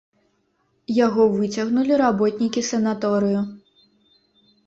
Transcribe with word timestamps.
Яго 1.05 1.23
выцягнулі 1.33 1.93
работнікі 2.03 2.61
санаторыю. 2.71 3.45